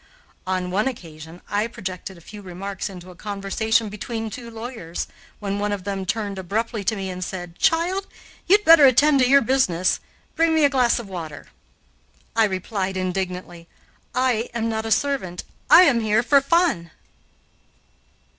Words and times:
On 0.47 0.71
one 0.71 0.87
occasion 0.87 1.41
I 1.47 1.67
projected 1.67 2.17
a 2.17 2.21
few 2.25 2.41
remarks 2.41 2.89
into 2.89 3.11
a 3.11 3.15
conversation 3.15 3.87
between 3.87 4.31
two 4.31 4.49
lawyers, 4.49 5.05
when 5.39 5.59
one 5.59 5.71
of 5.71 5.83
them 5.83 6.07
turned 6.07 6.39
abruptly 6.39 6.83
to 6.85 6.95
me 6.95 7.11
and 7.11 7.23
said, 7.23 7.59
"Child, 7.59 8.07
you'd 8.47 8.65
better 8.65 8.87
attend 8.87 9.19
to 9.19 9.29
your 9.29 9.41
business; 9.41 9.99
bring 10.35 10.55
me 10.55 10.65
a 10.65 10.69
glass 10.73 10.97
of 10.97 11.07
water." 11.07 11.49
I 12.35 12.45
replied 12.45 12.97
indignantly, 12.97 13.67
"I 14.15 14.49
am 14.55 14.67
not 14.69 14.87
a 14.87 14.91
servant; 14.91 15.43
I 15.69 15.83
am 15.83 15.99
here 15.99 16.23
for 16.23 16.41
fun." 16.41 16.89